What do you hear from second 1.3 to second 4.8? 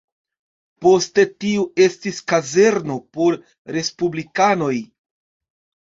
tiu estis kazerno por respublikanoj.